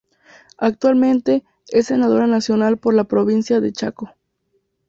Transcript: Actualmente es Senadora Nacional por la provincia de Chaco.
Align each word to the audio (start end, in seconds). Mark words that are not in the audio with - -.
Actualmente 0.57 1.43
es 1.69 1.85
Senadora 1.85 2.25
Nacional 2.25 2.77
por 2.77 2.95
la 2.95 3.03
provincia 3.03 3.59
de 3.61 3.71
Chaco. 3.71 4.09